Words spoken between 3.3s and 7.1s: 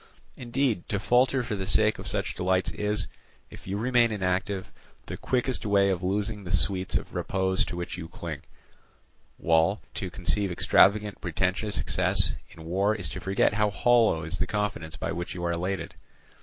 if you remain inactive, the quickest way of losing the sweets